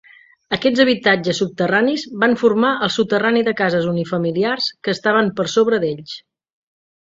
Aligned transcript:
Aquests 0.55 0.79
habitatges 0.85 1.41
subterranis 1.43 2.05
van 2.23 2.33
formar 2.45 2.71
el 2.87 2.91
soterrani 2.97 3.45
de 3.49 3.55
cases 3.61 3.87
unifamiliars 3.93 4.73
que 4.89 4.95
estaven 4.97 5.33
per 5.39 5.49
sobre 5.59 5.83
d'ells. 5.87 6.19